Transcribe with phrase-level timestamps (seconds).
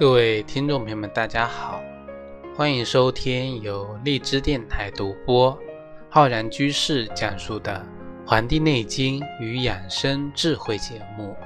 [0.00, 1.78] 各位听众朋友们，大家好，
[2.56, 5.54] 欢迎收听由荔枝电台独播、
[6.08, 7.86] 浩然居士讲述的
[8.26, 11.36] 《黄帝内经与养生智慧》节目。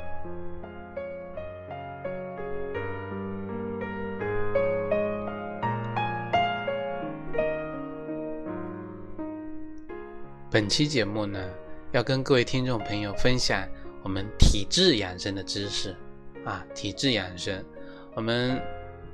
[10.48, 11.44] 本期节目呢，
[11.90, 13.66] 要跟各位听众朋友分享
[14.04, 15.92] 我们体质养生的知识
[16.44, 17.60] 啊，体质养生。
[18.14, 18.60] 我们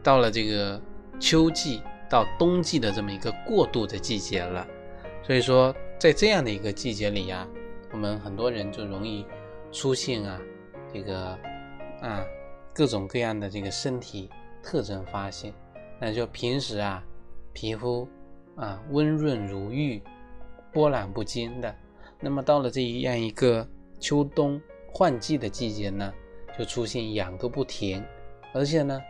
[0.02, 0.80] 到了这个
[1.18, 4.66] 秋季到冬季的这么一个过渡的季节了，
[5.22, 7.46] 所以说在这样的一个季节里呀，
[7.92, 9.26] 我们很多人就容易
[9.72, 10.40] 出现啊
[10.92, 11.38] 这个
[12.00, 12.24] 啊
[12.74, 14.30] 各种各样的这个身体
[14.62, 15.52] 特征发现，
[15.98, 17.02] 那就平时啊
[17.52, 18.08] 皮肤
[18.56, 20.02] 啊温润如玉。
[20.72, 21.74] 波澜不惊的，
[22.20, 23.66] 那么到了这样一个
[23.98, 24.60] 秋冬
[24.92, 26.14] 换季的季节呢，
[26.56, 28.00] 就出现痒个不停，
[28.52, 29.00] 而且呢，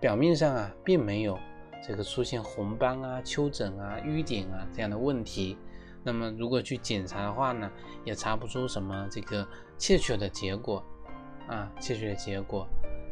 [0.00, 1.38] 表面上啊并没有
[1.86, 5.56] 这个出现红斑啊、丘疹啊、瘀点啊这样的问题。
[6.04, 7.70] 那么如果去检查的话呢，
[8.04, 10.82] 也查不出什么这个确切的结果
[11.48, 12.66] 啊，确切的结果。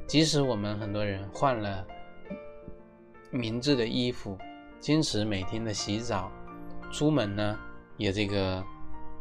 [0.07, 1.85] 即使我们很多人换了
[3.31, 4.39] 明智的衣服，
[4.79, 6.31] 坚持每天的洗澡，
[6.91, 7.59] 出门呢。
[7.99, 8.63] 也这个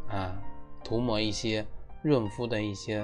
[0.09, 0.37] 啊，
[0.83, 1.65] 涂抹一些
[2.03, 2.99] 润肤的一些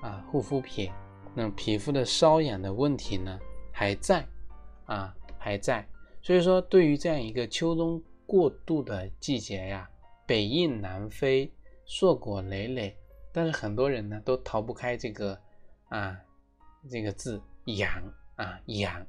[0.00, 0.90] 啊护肤品，
[1.34, 3.38] 那皮肤的瘙痒的问题呢
[3.70, 4.26] 还在
[4.86, 5.86] 啊还在，
[6.22, 9.88] 所以说对于这样一个秋冬过渡的季节呀，
[10.26, 11.52] 北雁南飞，
[11.84, 12.96] 硕果累累，
[13.32, 15.38] 但是很多人呢都逃不开这个
[15.88, 16.16] 啊
[16.90, 18.02] 这个字痒
[18.36, 19.06] 啊痒，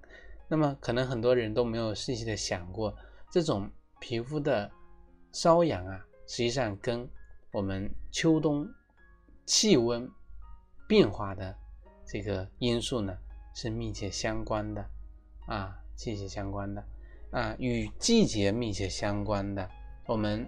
[0.48, 2.96] 那么可能很多人都没有细细的想过
[3.32, 3.70] 这种
[4.00, 4.72] 皮肤的。
[5.36, 7.10] 瘙痒啊，实际上跟
[7.52, 8.72] 我们秋冬
[9.48, 10.08] 气温
[10.88, 11.58] 变化的
[12.06, 13.18] 这个因素呢
[13.56, 14.86] 是密切相关的
[15.48, 16.84] 啊，密切相关的
[17.32, 19.70] 啊，与季节密切相关的。
[20.06, 20.48] 我们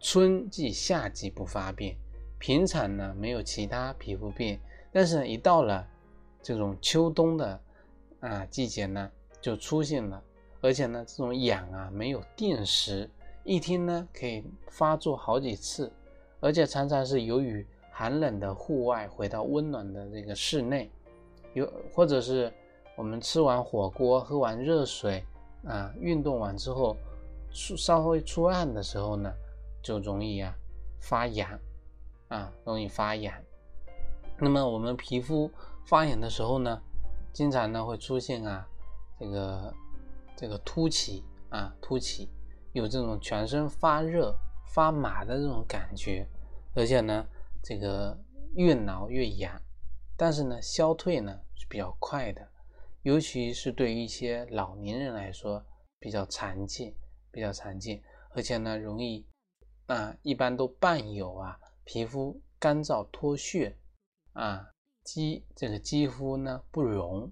[0.00, 1.96] 春季、夏季不发病，
[2.38, 4.58] 平常呢没有其他皮肤病，
[4.92, 5.86] 但是，一到了
[6.42, 7.60] 这种秋冬的
[8.20, 10.22] 啊季节呢，就出现了，
[10.60, 13.08] 而且呢，这种痒啊没有定时。
[13.42, 15.90] 一天呢可以发作好几次，
[16.40, 20.90] 而且常常是由于寒冷的户外回到温暖的这个室内，
[21.54, 22.52] 有或者是
[22.96, 25.24] 我们吃完火锅、喝完热水
[25.64, 26.96] 啊，运动完之后
[27.52, 29.32] 出稍微出汗的时候呢，
[29.82, 30.54] 就容易啊
[31.00, 31.58] 发痒
[32.28, 33.34] 啊，容易发痒。
[34.38, 35.50] 那么我们皮肤
[35.84, 36.80] 发痒的时候呢，
[37.32, 38.66] 经常呢会出现啊
[39.18, 39.74] 这个
[40.36, 42.28] 这个凸起啊凸起。
[42.72, 44.32] 有这种全身发热、
[44.64, 46.24] 发麻的这种感觉，
[46.72, 47.26] 而且呢，
[47.62, 48.18] 这个
[48.54, 49.60] 越挠越痒，
[50.16, 52.48] 但是呢，消退呢是比较快的，
[53.02, 55.64] 尤其是对于一些老年人来说
[55.98, 56.94] 比较常见，
[57.30, 59.26] 比较常见，而且呢，容易
[59.86, 63.76] 啊，一般都伴有啊，皮肤干燥脱屑
[64.32, 64.70] 啊，
[65.04, 67.24] 肌这个肌肤呢不融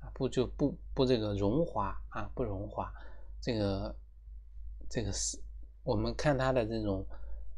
[0.00, 2.92] 啊，不就不不这个融滑啊，不融滑，
[3.40, 3.94] 这个。
[4.94, 5.42] 这个是
[5.84, 7.02] 我们看它的这种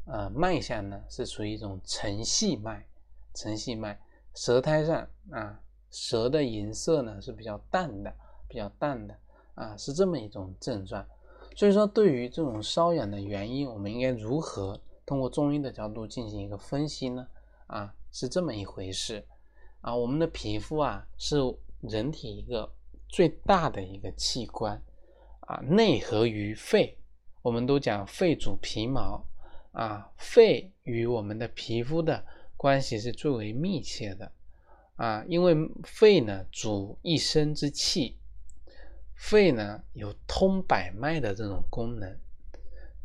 [0.05, 2.85] 呃脉象呢，是属于一种沉细脉，
[3.33, 3.97] 沉细脉，
[4.33, 5.59] 舌苔上啊，
[5.91, 8.13] 舌的颜色呢是比较淡的，
[8.47, 9.15] 比较淡的
[9.55, 11.05] 啊，是这么一种症状。
[11.55, 17.25] 所以说，对于这种瘙痒的原因，我们应该如何通过中医的角度进行一个分析呢？
[17.67, 19.25] 啊，是这么一回事
[19.81, 19.95] 啊。
[19.95, 21.37] 我们的皮肤啊，是
[21.79, 22.69] 人体一个
[23.07, 24.79] 最大的一个器官
[25.41, 26.97] 啊，内合于肺。
[27.41, 29.23] 我们都讲肺主皮毛
[29.75, 32.25] 啊，肺与我们的皮肤的
[32.55, 34.31] 关系是最为密切的
[34.95, 38.17] 啊，因为肺呢主一身之气，
[39.15, 42.17] 肺呢有通百脉的这种功能，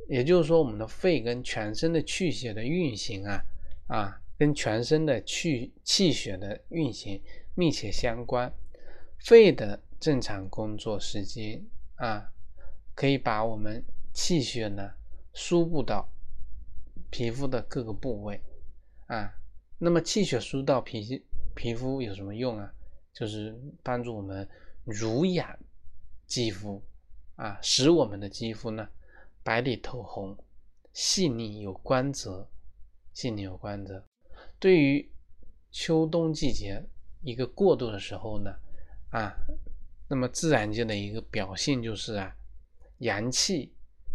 [0.08, 3.44] 也就是说，我们的肺跟全身的气血的运行啊
[3.88, 7.20] 啊，跟全身的气气血的运行
[7.54, 8.52] 密切相关。
[9.18, 11.62] 肺的正常工作时间
[11.96, 12.32] 啊，
[12.94, 13.84] 可以把我们。
[14.12, 14.94] 气血呢，
[15.32, 16.08] 输布到
[17.10, 18.40] 皮肤的各个部位
[19.06, 19.32] 啊。
[19.78, 21.22] 那么气血输到皮
[21.54, 22.72] 皮肤有什么用啊？
[23.12, 24.48] 就是帮助我们
[24.84, 25.58] 濡养
[26.26, 26.82] 肌肤
[27.36, 28.88] 啊，使我们的肌肤呢
[29.42, 30.36] 白里透红、
[30.92, 32.48] 细腻有光泽、
[33.12, 34.04] 细腻有光泽。
[34.58, 35.10] 对于
[35.70, 36.82] 秋冬季节
[37.22, 38.54] 一个过渡的时候呢，
[39.10, 39.34] 啊，
[40.08, 42.34] 那么自然界的一个表现就是啊，
[42.98, 43.72] 阳气。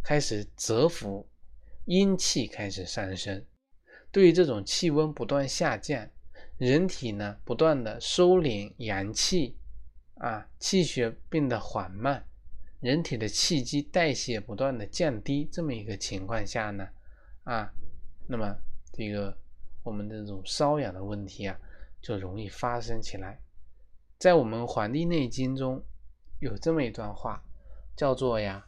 [0.07, 1.27] 开始蛰伏，
[1.85, 3.45] 阴气开始上升。
[4.11, 6.09] 对于这种气温不断下降，
[6.57, 9.57] 人体呢不断的收敛阳气
[10.15, 12.25] 啊，气血变得缓慢，
[12.79, 16.87] 人体的气机代谢不断的降低，这么一个情况下呢，
[17.43, 17.71] 啊，
[18.27, 18.57] 那么
[18.93, 19.37] 这个
[19.83, 21.59] 我们这种瘙痒的问题啊，
[22.01, 23.39] 就容易发生起来。
[24.17, 25.83] 在我们《黄帝内经》中
[26.39, 27.43] 有这么一段话，
[27.97, 28.65] 叫做呀，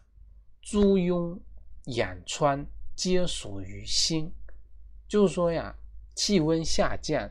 [0.62, 1.40] 诸痈
[1.96, 2.66] 痒疮
[2.98, 4.34] 皆属于心，
[5.08, 5.74] 就是说呀，
[6.16, 7.30] 气温下降，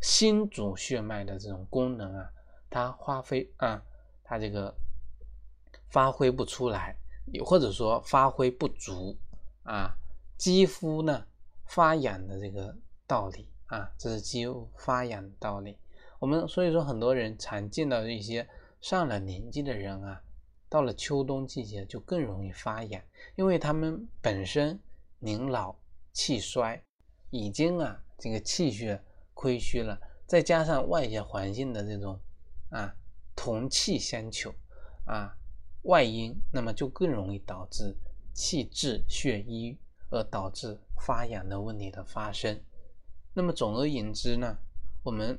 [0.00, 2.30] 心主血脉的这种功能啊。
[2.70, 3.80] 它发挥啊，
[4.24, 4.74] 它这个
[5.90, 6.96] 发挥不出来，
[7.26, 9.14] 也或者说发挥不足
[9.64, 9.94] 啊，
[10.38, 11.24] 肌肤呢
[11.66, 12.74] 发痒的这个
[13.06, 15.76] 道理啊，这是肌肤发痒的道理。
[16.18, 18.48] 我们所以说，很多人常见到一些
[18.80, 20.22] 上了年纪的人啊，
[20.74, 23.00] 到了秋冬季节就更容易发痒，
[23.36, 24.76] 因为他们本身
[25.20, 25.72] 年老
[26.12, 26.82] 气衰，
[27.30, 29.00] 已经啊这个气血
[29.34, 32.18] 亏虚了，再加上外界环境的这种。
[32.70, 32.92] 啊，
[33.36, 34.52] 同气相求，
[35.06, 35.32] 啊，
[35.82, 37.94] 外因，那么就更容易导致
[38.32, 39.78] 气滞血瘀，
[40.10, 42.60] 而导致发痒的问题的发生。
[43.32, 44.58] 那么总而言之呢，
[45.04, 45.38] 我们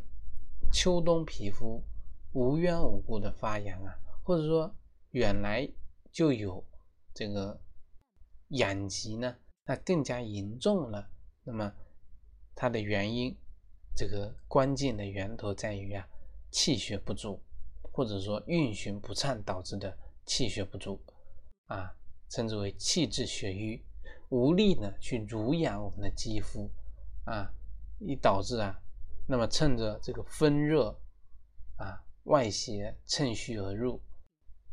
[0.71, 1.83] 秋冬皮肤
[2.31, 3.93] 无缘无故的发痒啊，
[4.23, 4.73] 或者说
[5.15, 5.65] 原来
[6.11, 6.61] 就有
[7.13, 7.57] 这个
[8.49, 9.33] 痒疾呢，
[9.63, 11.09] 那更加严重了。
[11.45, 11.73] 那么
[12.53, 13.33] 它的原因，
[13.95, 16.05] 这个关键的源头在于啊。
[16.51, 17.41] 气血不足，
[17.81, 20.97] 或者说运行不畅导致的气血不足，
[21.65, 21.93] 啊，
[22.29, 23.83] 称之为气滞血瘀，
[24.29, 26.71] 无力呢去濡养我们的肌肤，
[27.25, 27.51] 啊，
[27.99, 28.81] 以导致啊，
[29.27, 30.97] 那么趁着这个风热，
[31.75, 34.01] 啊，外邪趁虚而入，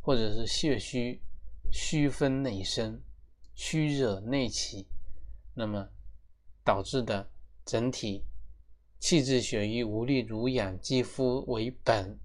[0.02, 1.22] 或者是血虚，
[1.70, 3.00] 虚分内生，
[3.54, 4.86] 虚热内起，
[5.54, 5.88] 那么
[6.64, 7.30] 导致的
[7.64, 8.24] 整体。
[8.98, 12.18] 气滞血瘀，无力濡养肌肤为本，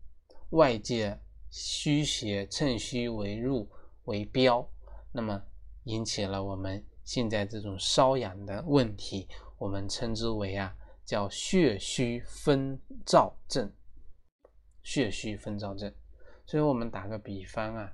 [0.50, 1.20] 外界
[1.50, 3.70] 虚邪趁虚为入
[4.06, 4.70] 为标，
[5.12, 5.42] 那么
[5.86, 9.28] 引起了我们现在这种瘙痒的问题，
[9.58, 10.76] 我们称之为啊
[11.06, 13.72] 叫血虚风燥症。
[14.84, 15.92] 血虚风燥症，
[16.48, 17.94] 所以我们打个比方啊，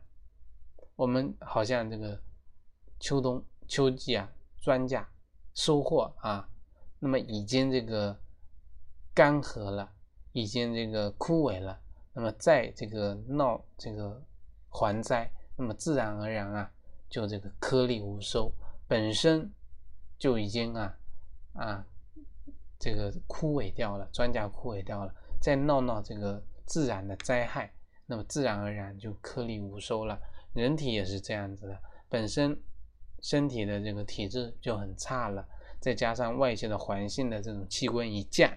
[0.95, 2.17] 我们好像这个
[3.01, 5.05] 秋冬秋季啊，庄稼
[5.53, 6.47] 收获啊，
[6.99, 8.17] 那么已经这个。
[9.15, 9.93] 干涸了，
[10.31, 11.79] 已经这个枯萎了，
[12.13, 14.19] 那么在这个闹这个
[14.71, 16.71] 蝗灾，那么自然而然啊，
[17.07, 18.51] 就这个颗粒无收，
[18.87, 19.53] 本身
[20.17, 20.97] 就已经啊
[21.53, 21.85] 啊
[22.79, 27.71] 这个枯萎掉了，庄稼枯萎掉了，再闹闹这个自然的灾害，
[28.05, 30.19] 那么自然而然就颗粒无收了。
[30.53, 31.79] 人体也是这样子的，
[32.09, 32.57] 本身
[33.21, 35.47] 身体的这个体质就很差了，
[35.79, 38.51] 再加上外界的环境的这种气温一降。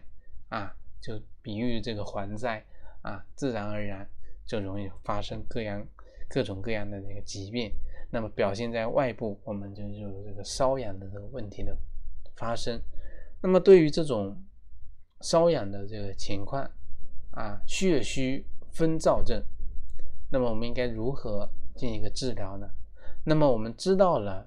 [0.49, 2.65] 啊，就比喻这个蝗灾
[3.03, 4.09] 啊，自然而然
[4.47, 5.85] 就容易发生各样
[6.29, 7.73] 各种各样的这个疾病。
[8.13, 11.77] 那么表现在外部，我们就有这个瘙痒的这个问题的
[12.37, 12.81] 发生。
[13.43, 14.41] 那么对于这种
[15.21, 16.63] 瘙痒的这个情况
[17.33, 19.43] 啊，血虚分燥症，
[20.31, 22.69] 那么我们应该如何进行一个治疗呢？
[23.25, 24.47] 那么我们知道了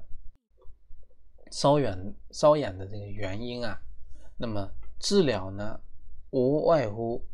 [1.51, 3.81] 瘙痒瘙痒的这个原因啊，
[4.37, 5.81] 那么治疗呢？
[6.29, 7.25] 无外乎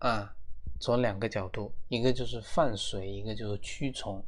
[0.00, 0.36] 啊，
[0.78, 4.22] 从两个角度，一个就是放水，一个就是驱虫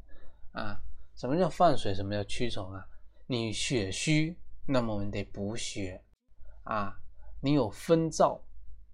[0.52, 0.80] 啊。
[1.14, 1.94] 什么叫放水？
[1.94, 2.88] 什么叫驱虫啊？
[3.26, 4.34] 你血虚，
[4.66, 6.02] 那么我们得补血
[6.62, 6.98] 啊。
[7.42, 8.40] 你有风燥，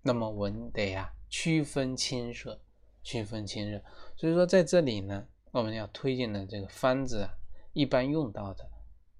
[0.02, 2.60] 那么我们得呀驱风清热，
[3.02, 3.82] 驱风清热。
[4.16, 7.34] 所以说在这里呢，我们要推荐的这个方子啊，
[7.72, 8.68] 一般用到的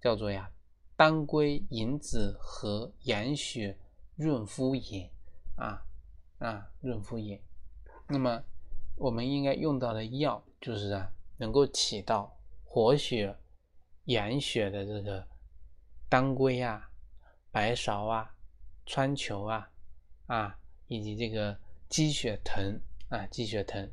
[0.00, 0.50] 叫做呀
[0.96, 3.78] 当归、银子和养血
[4.16, 5.08] 润肤饮。
[5.56, 5.82] 啊
[6.38, 7.36] 啊，润肤饮。
[8.06, 8.40] 那么
[8.94, 12.32] 我们应该用到的药就是啊，能够起到
[12.64, 13.36] 活血、
[14.04, 15.26] 养血的这个
[16.08, 16.88] 当归啊、
[17.50, 18.32] 白芍啊、
[18.86, 19.68] 川芎啊
[20.26, 20.56] 啊，
[20.86, 21.58] 以及这个
[21.88, 23.90] 鸡血藤啊、鸡血藤。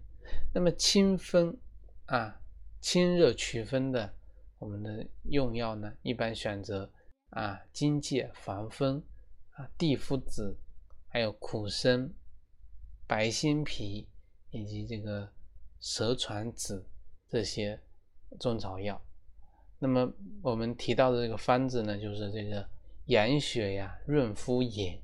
[0.53, 1.57] 那么清风
[2.05, 2.39] 啊、
[2.81, 4.13] 清热祛风的
[4.59, 6.91] 我们的用药呢，一般选择
[7.29, 9.03] 啊荆芥、防风
[9.51, 10.57] 啊、地肤子。
[11.07, 12.13] 还有苦参、
[13.07, 14.05] 白心皮
[14.51, 15.31] 以及这个
[15.79, 16.85] 蛇传子
[17.29, 17.79] 这些
[18.37, 19.01] 中草药。
[19.79, 22.67] 那么我们提到的这个方子呢，就是这个
[23.05, 25.01] 养血呀、润肤饮。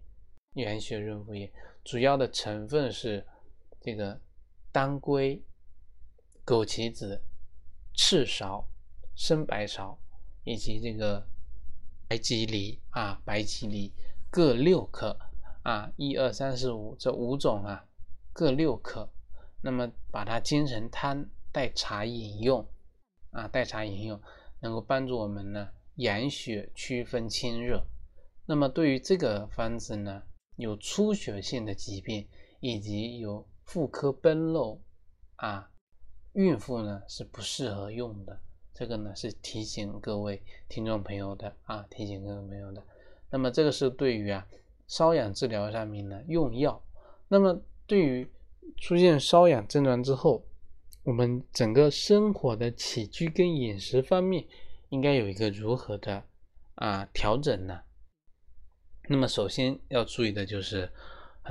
[0.56, 1.50] 养血润肤饮
[1.86, 3.26] 主要的成分是
[3.82, 4.22] 这个
[4.72, 5.44] 当归、
[6.46, 7.22] 枸杞子、
[7.94, 8.64] 赤芍、
[9.16, 9.98] 生白芍
[10.44, 11.28] 以及这个
[12.08, 13.92] 白吉藜啊，白吉藜
[14.30, 15.18] 各六克。
[15.64, 17.86] 啊，一二三四五这五种啊，
[18.34, 19.08] 各六克。
[19.62, 22.68] 那么把它煎成汤代茶饮用，
[23.30, 24.20] 啊，代茶饮用
[24.60, 27.86] 能够帮助我们呢养血祛风清热。
[28.48, 30.24] 那么对于这个方子呢，
[30.56, 32.28] 有出血性的疾病
[32.60, 34.82] 以及有妇科崩漏
[35.36, 35.72] 啊，
[36.34, 38.40] 孕妇呢是不适合用的。
[38.74, 42.84] 这个呢是提醒各位听众朋友的啊，提醒各位朋友的。
[43.30, 44.48] 那么这个是对于啊
[44.88, 46.82] 瘙痒治疗上面呢用药。
[47.28, 48.30] 那么对于
[48.78, 50.46] 出现瘙痒症状之后，
[51.04, 54.48] 我们整个生活的起居跟饮食方面
[54.90, 56.24] 应该有一个如何的
[56.76, 57.82] 啊调整呢？
[59.10, 60.92] 那么首先要注意的就是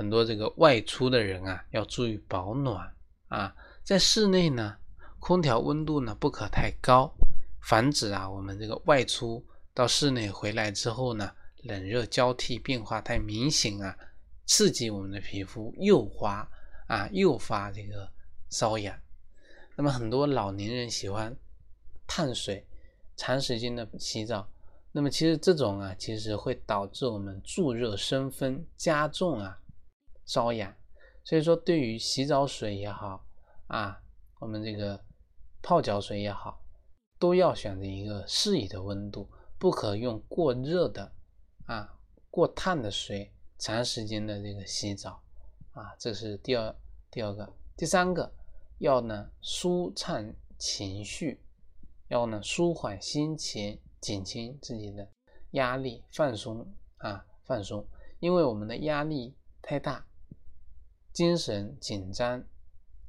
[0.01, 2.91] 很多这个外出的人啊要注意保暖
[3.27, 4.75] 啊，在室内呢
[5.19, 7.13] 空调温度呢不可太高，
[7.61, 11.31] 防止啊我们这个外出到室内回来之后呢
[11.61, 13.95] 冷热交替变化太明显啊。
[14.47, 16.49] 刺激我们的皮肤，诱发
[16.87, 18.09] 啊，诱发这个
[18.49, 18.99] 瘙痒。
[19.75, 21.33] 那么很多老年人喜欢
[22.07, 22.65] 烫水，
[23.15, 24.49] 长时间的洗澡。
[24.91, 29.60] 那么其实这种啊，其实会导致我们助热生风，加重啊
[30.31, 30.73] 瘙痒。
[31.23, 33.25] 所以说，对于洗澡水也好
[33.67, 34.01] 啊，
[34.39, 35.03] 我们这个
[35.61, 36.61] 泡脚水也好，
[37.19, 41.11] 都要选择一个适宜的温度，不可用过热的
[41.65, 43.33] 啊、过烫的水。
[43.63, 45.21] 长时间的这个洗澡
[45.73, 46.75] 啊，这是第二
[47.11, 47.47] 第二个，
[47.77, 48.33] 第三个
[48.79, 51.39] 要呢舒畅情绪，
[52.07, 55.07] 要呢舒缓心情，减轻自己的
[55.51, 60.03] 压力，放松啊放松，因为我们的压力太大，
[61.13, 62.43] 精神紧张，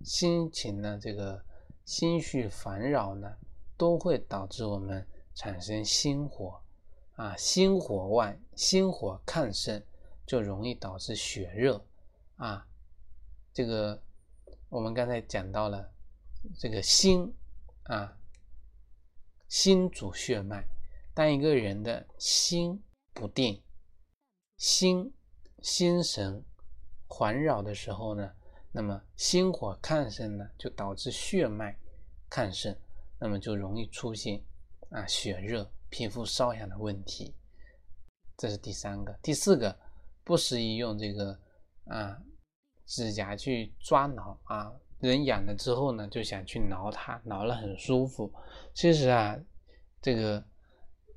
[0.04, 1.44] 心情呢这个
[1.84, 3.36] 心绪烦扰呢，
[3.76, 6.60] 都会导致我们产生心火
[7.14, 9.82] 啊，心火旺，心火亢盛。
[10.24, 11.84] 就容易导致血热
[12.36, 12.66] 啊，
[13.52, 14.00] 这个
[14.68, 15.92] 我们刚才讲到了，
[16.58, 17.34] 这个心
[17.82, 18.16] 啊，
[19.48, 20.64] 心主血脉。
[21.12, 22.82] 当一个人的心
[23.12, 23.62] 不定，
[24.56, 25.12] 心
[25.60, 26.44] 心神
[27.12, 28.32] 环绕的时候呢，
[28.72, 31.78] 那么心火亢盛呢，就导致血脉
[32.30, 32.74] 亢盛，
[33.18, 34.42] 那么就容易出现
[34.88, 37.34] 啊血热、皮肤瘙痒的问题。
[38.38, 39.76] 这是第三个，第四个。
[40.24, 41.36] 不适宜用这个
[41.86, 42.16] 啊
[42.86, 48.32] 指甲去抓挠啊，人痒了之后呢，就想去挠它，挠了很舒服。
[48.72, 49.36] 其实啊，
[50.00, 50.40] 这个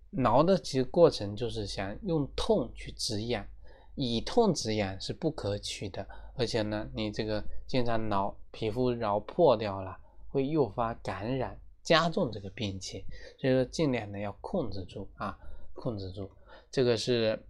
[0.10, 3.48] 挠的其实过程就是想用痛去止痒，
[3.96, 6.08] 以痛止痒是不可取的。
[6.36, 9.98] 而且呢，你这个经常挠，皮肤挠破掉了，
[10.30, 13.04] 会诱发感染，加重这个病情。
[13.40, 15.38] 所以说，尽量的要控制住啊，
[15.74, 16.30] 控制住。
[16.70, 17.42] 这个是。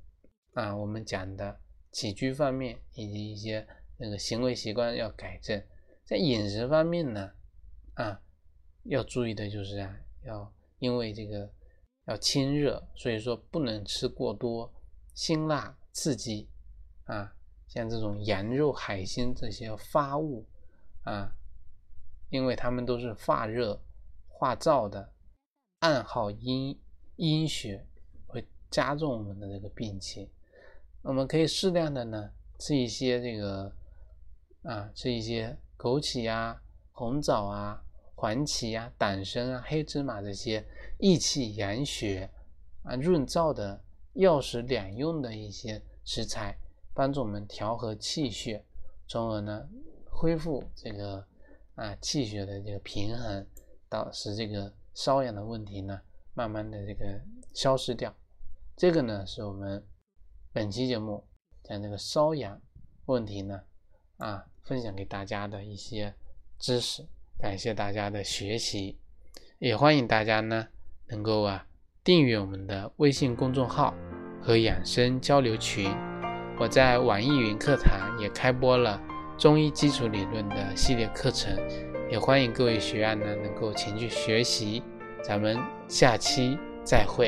[0.55, 1.59] 啊，我们讲的
[1.91, 5.61] 起居方面以及一些那个行为习惯要改正，
[6.05, 7.29] 在饮食方面呢，
[7.95, 8.21] 啊，
[8.83, 10.49] 要注意的就是啊，要
[10.79, 11.51] 因为这个
[12.05, 14.73] 要清热，所以说不能吃过多
[15.13, 16.49] 辛辣刺激
[17.05, 17.33] 啊，
[17.69, 20.45] 像这种羊肉、海鲜这些发物
[21.03, 21.33] 啊，
[22.29, 23.81] 因为它们都是发热
[24.27, 25.13] 化燥的，
[25.79, 26.77] 暗耗阴
[27.15, 27.87] 阴血，
[28.27, 30.29] 会加重我们的这个病情。
[31.01, 33.73] 我们可以适量的呢吃一些这个
[34.63, 36.61] 啊，吃一些枸杞啊、
[36.91, 37.81] 红枣啊、
[38.15, 40.67] 黄芪啊、党参啊、黑芝麻这些
[40.99, 42.29] 益气养血
[42.83, 43.81] 啊、润燥的
[44.15, 46.57] 药食两用的一些食材，
[46.93, 48.65] 帮助我们调和气血，
[49.07, 49.69] 从而呢
[50.09, 51.25] 恢复这个
[51.75, 53.47] 啊气血的这个平衡，
[53.87, 56.01] 导使这个瘙痒的问题呢
[56.33, 57.21] 慢慢的这个
[57.53, 58.13] 消失掉。
[58.75, 59.85] 这个呢是我们。
[60.53, 61.21] 本期节目
[61.65, 62.61] 讲这个瘙痒
[63.07, 63.61] 问题呢，
[64.15, 66.15] 啊，分享给大家的一些
[66.57, 67.05] 知识，
[67.37, 68.97] 感谢大家的学习，
[69.59, 70.69] 也欢迎大家呢
[71.07, 71.67] 能够啊
[72.05, 73.91] 订阅我们的微信公众号
[74.39, 75.91] 和养生交流群。
[76.59, 79.01] 我在网易云课堂也开播了
[79.39, 81.51] 中医基础理论的系列课程，
[82.11, 84.83] 也欢迎各位学员呢能够前去学习。
[85.23, 85.57] 咱们
[85.87, 87.27] 下期再会。